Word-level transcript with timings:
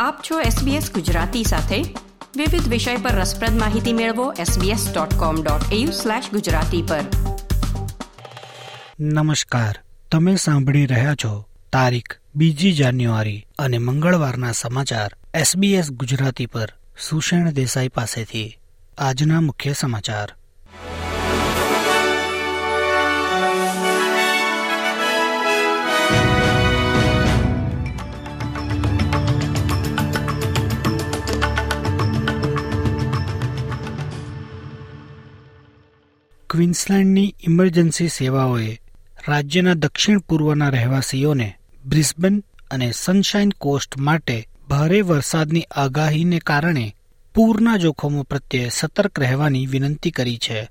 આપ 0.00 0.22
છો 0.30 0.40
SBS 0.40 0.92
ગુજરાતી 0.92 1.44
સાથે. 1.44 1.84
વિવિધ 2.36 2.68
વિષય 2.68 2.96
પર 2.96 3.10
રસપ્રદ 3.10 3.58
માહિતી 3.58 3.92
મેળવો 3.92 4.32
sbs.com.au/gujarati 4.32 6.82
પર. 6.82 7.00
નમસ્કાર. 9.00 9.80
તમે 10.12 10.36
સાંભળી 10.36 10.86
રહ્યા 10.86 11.14
છો 11.14 11.46
તારીખ 11.72 12.16
બીજી 12.34 12.72
જાન્યુઆરી 12.72 13.46
અને 13.58 13.78
મંગળવારના 13.78 14.52
સમાચાર 14.52 15.10
SBS 15.40 15.90
ગુજરાતી 15.90 16.46
પર 16.46 16.72
સુષેણ 17.08 17.50
દેસાઈ 17.50 17.88
પાસેથી. 17.88 18.58
આજના 18.98 19.40
મુખ્ય 19.40 19.72
સમાચાર. 19.72 20.34
ક્વીન્સલેન્ડની 36.50 37.34
ઇમરજન્સી 37.48 38.08
સેવાઓએ 38.08 38.80
રાજ્યના 39.28 39.74
દક્ષિણ 39.74 40.18
પૂર્વના 40.18 40.68
રહેવાસીઓને 40.68 41.54
બ્રિસ્બન 41.86 42.44
અને 42.70 42.92
સનશાઇન 42.94 43.50
કોસ્ટ 43.50 43.96
માટે 43.96 44.48
ભારે 44.68 45.00
વરસાદની 45.00 45.62
આગાહીને 45.76 46.38
કારણે 46.38 46.96
પૂરના 47.34 47.76
જોખમો 47.76 48.22
પ્રત્યે 48.22 48.68
સતર્ક 48.68 49.20
રહેવાની 49.20 49.66
વિનંતી 49.66 50.10
કરી 50.10 50.38
છે. 50.38 50.68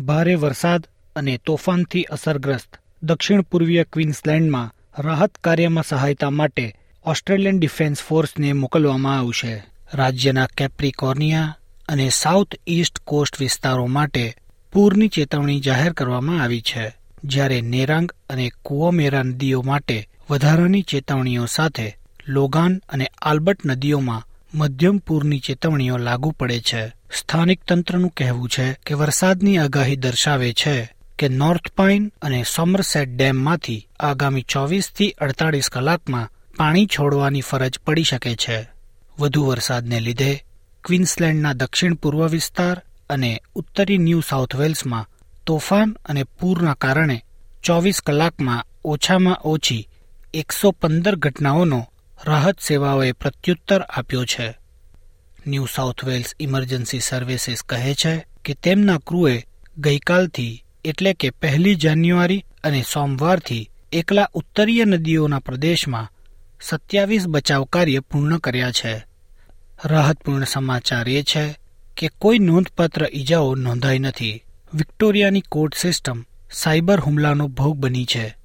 ભારે 0.00 0.34
વરસાદ 0.34 0.86
અને 1.16 1.40
તોફાનથી 1.46 2.02
અસરગ્રસ્ત 2.02 2.76
દક્ષિણ 3.02 3.42
પૂર્વીય 3.42 3.84
ક્વીન્સલેન્ડમાં 3.84 4.72
રાહત 5.02 5.34
કાર્યમાં 5.34 5.84
સહાયતા 5.84 6.30
માટે 6.30 6.74
ઓસ્ટ્રેલિયન 7.06 7.58
ડિફેન્સ 7.58 7.96
ફોર્સને 7.96 8.52
મોકલવામાં 8.52 9.18
આવશે. 9.18 9.64
રાજ્યના 9.94 10.46
કેપ્રિકોર્નિયા 10.46 11.56
અને 11.88 12.08
સાઉથ 12.08 12.54
ઈસ્ટ 12.68 12.98
કોસ્ટ 12.98 13.40
વિસ્તારો 13.40 13.86
માટે 13.86 14.34
પૂરની 14.72 15.08
ચેતવણી 15.08 15.60
જાહેર 15.60 15.92
કરવામાં 15.92 16.42
આવી 16.42 16.60
છે. 16.60 16.94
જ્યારે 17.24 17.60
નેરાંગ 17.60 18.12
અને 18.30 18.52
કુઓમેરા 18.62 19.22
નદીઓ 19.22 19.62
માટે 19.62 20.08
વધારાની 20.30 20.82
ચેતવણીઓ 20.82 21.46
સાથે 21.46 21.98
લોગાન 22.28 22.82
અને 22.88 23.10
આલ્બર્ટ 23.22 23.66
નદીઓમાં 23.66 24.26
મધ્યમ 24.54 24.98
પૂરની 24.98 25.38
ચેતવણીઓ 25.38 25.96
લાગુ 25.96 26.30
પડે 26.30 26.60
છે. 26.60 26.88
સ્થાનિક 26.88 27.64
તંત્રનું 27.64 28.10
કહેવું 28.10 28.48
છે 28.48 28.72
કે 28.72 28.94
વરસાદની 28.94 29.58
આગાહી 29.58 29.96
દર્શાવે 29.96 30.52
છે 30.52 30.92
કે 31.18 31.28
નોર્થ 31.28 31.68
પાઇન 31.76 32.12
અને 32.22 32.44
સોમરસેટ 32.56 33.08
ડેમમાંથી 33.08 33.88
આગામી 34.00 34.42
ચોવીસથી 34.42 35.10
અડતાળીસ 35.10 35.68
કલાકમાં 35.68 36.28
પાણી 36.56 36.86
છોડવાની 36.86 37.40
ફરજ 37.40 37.78
પડી 37.78 38.02
શકે 38.02 38.34
છે. 38.34 38.68
વધુ 39.18 39.44
વરસાદને 39.44 40.00
લીધે 40.00 40.44
ક્વીન્સલેન્ડના 40.84 41.52
દક્ષિણ 41.52 41.94
પૂર્વ 41.94 42.28
વિસ્તાર 42.28 42.82
અને 43.10 43.42
ઉત્તરી 43.54 43.98
ન્યૂ 43.98 44.20
સાઉથ 44.20 44.56
વેલ્સમાં 44.56 45.06
તોફાન 45.46 45.96
અને 46.04 46.24
પૂરના 46.24 46.74
કારણે 46.74 47.24
ચોવીસ 47.62 48.00
કલાકમાં 48.00 48.66
ઓછામાં 48.84 49.36
ઓછી 49.44 49.88
એકસો 50.34 50.70
પંદર 50.70 51.16
ઘટનાઓનો 51.16 51.86
રાહત 52.24 52.60
સેવાઓએ 52.60 53.12
પ્રત્યુત્તર 53.12 53.80
આપ્યો 53.82 54.24
છે. 54.24 54.54
New 55.46 55.66
South 55.66 56.04
Wales 56.04 56.34
emergency 56.40 57.00
services 57.00 57.62
કહે 57.62 57.94
છે 57.94 58.26
કે 58.44 58.54
તેમના 58.54 58.98
ક્રૂએ 58.98 59.46
ગઈકાલથી 59.78 60.64
એટલે 60.84 61.14
કે 61.14 61.30
પહેલી 61.30 61.74
જાન્યુઆરી 61.74 62.44
અને 62.64 62.84
સોમવારથી 62.92 63.70
એકલા 63.92 64.28
ઉત્તરીય 64.34 64.84
નદીઓના 64.84 65.38
પ્રદેશમાં 65.38 66.08
સત્યાવીસ 66.60 67.28
બચાવ 67.28 67.64
કાર્ય 67.64 67.98
પૂર્ણ 67.98 68.38
કર્યા 68.38 68.70
છે. 68.70 69.04
રાહતપૂર્ણ 69.84 70.44
સમાચાર 70.44 71.08
એ 71.08 71.22
છે 71.22 71.58
કે 71.98 72.08
કોઈ 72.18 72.38
નોંધપાત્ર 72.38 73.02
ઈજાઓ 73.12 73.54
નોંધાઈ 73.54 73.98
નથી. 73.98 74.42
વિક્ટોરિયાની 74.74 75.40
કોર્ટ 75.40 75.74
સિસ્ટમ 75.74 76.18
સાયબર 76.52 77.00
હુમલાનો 77.00 77.46
ભોગ 77.48 77.76
બની 77.76 78.04
છે, 78.04 78.36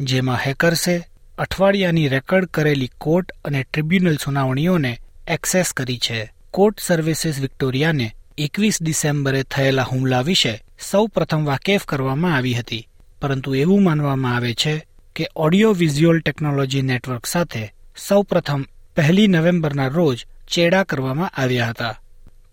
જેમાં 0.00 0.42
હેકર્સે 0.46 0.94
અઠવાડિયાની 1.38 2.08
રેકર્ડ 2.08 2.44
કરેલી 2.46 2.90
કોર્ટ 2.98 3.32
અને 3.44 3.62
ટ્રિબ્યુનલ 3.62 4.18
સુનાવણીઓને 4.24 4.92
એક્સેસ 5.28 5.72
કરી 5.72 5.98
છે. 5.98 6.18
કોર્ટ 6.50 6.80
સર્વિસીસ 6.80 7.40
વિક્ટોરિયાને 7.40 8.08
એકવીસ 8.38 8.82
ડિસેમ્બરે 8.82 9.42
થયેલા 9.42 9.82
હુમલા 9.82 10.20
વિશે 10.20 10.54
સૌ 10.90 11.06
પ્રથમ 11.06 11.44
વાકેફ 11.44 11.84
કરવામાં 11.84 12.36
આવી 12.36 12.54
હતી. 12.54 12.88
પરંતુ 13.22 13.54
એવું 13.54 13.82
માનવામાં 13.82 14.36
આવે 14.36 14.52
છે 14.54 14.74
કે 15.16 15.30
ઓડિયો 15.36 15.72
વિઝ્યુઅલ 15.72 16.20
ટેકનોલોજી 16.20 16.82
નેટવર્ક 16.82 17.26
સાથે 17.26 17.64
સૌ 18.08 18.22
પ્રથમ 18.22 18.62
પહેલી 18.96 19.26
નવેમ્બરના 19.26 19.88
રોજ 19.88 20.26
ચેડા 20.48 20.84
કરવામાં 20.84 21.28
આવ્યા 21.36 21.66
હતા. 21.66 21.94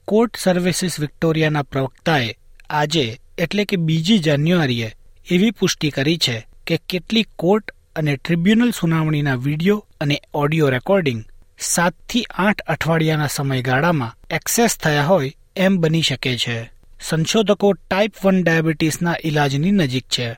કોર્ટ 0.07 0.38
સર્વિસીસ 0.38 1.00
વિક્ટોરિયાના 1.00 1.63
પ્રવક્તાએ 1.63 2.35
આજે, 2.69 3.19
એટલે 3.38 3.66
કે 3.66 3.75
બીજી 3.75 4.19
જાન્યુઆરીએ, 4.19 4.91
એવી 5.31 5.51
પુષ્ટિ 5.51 5.90
કરી 5.90 6.18
છે 6.18 6.47
કે 6.68 6.78
કેટલીક 6.78 7.28
કોર્ટ 7.35 7.72
અને 7.95 8.17
ટ્રિબ્યુનલ 8.17 8.72
સુનાવણીના 8.72 9.35
વીડિયો 9.35 9.85
અને 10.01 10.22
ઓડિયો 10.34 10.69
રેકોર્ડિંગ 10.69 11.23
સાતથી 11.59 12.23
આઠ 12.35 12.62
અઠવાડિયાના 12.62 13.28
સમયગાળામાં 13.28 14.17
એક્સેસ 14.29 14.78
થયા 14.78 15.03
હોય 15.03 15.34
એમ 15.56 15.78
બની 15.78 16.01
શકે 16.01 16.38
છે. 16.38 16.72
સંશોધકો 17.01 17.73
ટાઈપ 17.73 18.16
વન 18.23 18.44
ડાયાબિટીસના 18.44 19.16
ઇલાજની 19.23 19.72
નજીક 19.72 20.06
છે. 20.09 20.35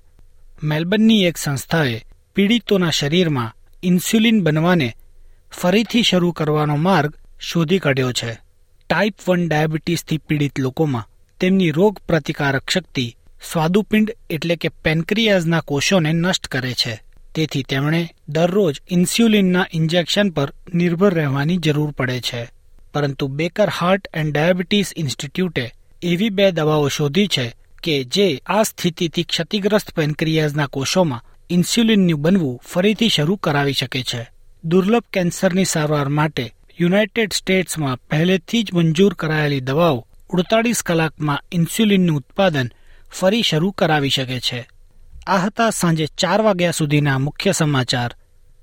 મેલબર્નની 0.64 1.24
એક 1.24 1.38
સંસ્થાએ 1.38 2.02
પીડિતોના 2.36 2.90
શરીરમાં 2.90 3.56
ઇન્સ્યુલિન 3.84 4.44
બનવાને 4.44 4.94
ફરીથી 5.52 6.04
શરૂ 6.04 6.32
કરવાનો 6.32 6.76
માર્ગ 6.76 7.14
શોધી 7.40 7.80
કાઢ્યો 7.80 8.12
છે. 8.12 8.49
ટાઈપ 8.90 9.16
વન 9.28 9.48
ડાયાબિટીસથી 9.48 10.18
પીડિત 10.18 10.60
લોકોમાં 10.60 11.08
તેમની 11.40 11.72
રોગ 11.72 12.00
પ્રતિકારક 12.08 12.70
શક્તિ 12.70 13.16
સ્વાદુપિંડ 13.52 14.18
એટલે 14.30 14.56
કે 14.56 14.70
પેન્ક્રિયાઝના 14.70 15.62
કોષોને 15.62 16.14
નષ્ટ 16.14 16.48
કરે 16.48 16.74
છે. 16.74 17.02
તેથી 17.36 17.64
તેમણે 17.64 18.16
દરરોજ 18.30 18.82
ઇન્સ્યુલિનના 18.90 19.66
ઇન્જેક્શન 19.74 20.30
પર 20.30 20.54
નિર્ભર 20.74 21.14
રહેવાની 21.14 21.58
જરૂર 21.58 21.92
પડે 21.92 22.22
છે. 22.22 22.48
પરંતુ 22.94 23.28
બેકર 23.28 23.70
હાર્ટ 23.70 24.08
એન્ડ 24.14 24.34
ડાયાબિટીસ 24.34 24.94
ઇન્સ્ટિટ્યૂટે 24.98 25.72
એવી 26.04 26.30
બે 26.30 26.52
દવાઓ 26.52 26.88
શોધી 26.88 27.28
છે 27.28 27.54
કે 27.84 28.04
જે 28.04 28.42
આ 28.46 28.64
સ્થિતિથી 28.64 29.24
ક્ષતિગ્રસ્ત 29.24 29.92
પેન્ક્રિયાઝના 29.92 30.68
કોષોમાં 30.68 31.24
ઇન્સ્યુલિનનું 31.50 32.22
બનવું 32.22 32.62
ફરીથી 32.66 33.10
શરૂ 33.10 33.36
કરાવી 33.36 33.74
શકે 33.74 34.04
છે. 34.04 34.28
દુર્લભ 34.64 35.04
કેન્સરની 35.14 35.66
સારવાર 35.66 36.10
માટે 36.10 36.54
યુનાઇટેડ 36.80 37.34
સ્ટેટ્સમાં 37.34 37.98
પહેલેથી 37.98 38.64
જ 38.64 38.74
મંજૂર 38.74 39.14
કરાયેલી 39.14 39.60
દવાઓ 39.60 40.08
ઉડતાળીસ 40.30 40.84
કલાકમાં 40.84 41.44
ઇન્સ્યુલિનનું 41.52 42.18
ઉત્પાદન 42.18 42.72
ફરી 43.12 43.42
શરૂ 43.42 43.72
કરાવી 43.72 44.10
શકે 44.10 44.40
છે. 44.40 44.68
આ 45.28 45.38
હતા 45.38 45.70
સાંજે 45.70 46.06
ચાર 46.06 46.42
વાગ્યા 46.42 46.72
સુધીના 46.72 47.20
મુખ્ય 47.20 47.52
સમાચાર. 47.52 48.16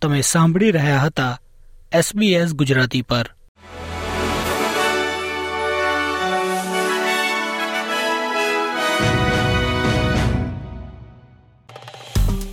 તમે 0.03 0.21
સાંભળી 0.21 0.71
રહ્યા 0.71 0.99
હતા 0.99 1.41
એસબીએસ 1.93 2.53
ગુજરાતી 2.53 3.03
પર. 3.03 3.31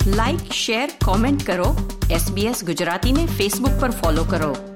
લાઇક 0.08 0.52
શેર 0.52 0.90
કોમેન્ટ 1.06 1.48
કરો. 1.48 2.00
એસબીએસ 2.12 2.64
ગુજરાતીને 2.64 3.26
ફેસબુક 3.26 3.82
પર 3.82 3.92
ફોલો 3.92 4.24
કરો. 4.24 4.73